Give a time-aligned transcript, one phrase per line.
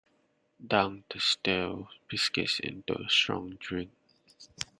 [0.65, 3.91] Dunk the stale biscuits into strong drink.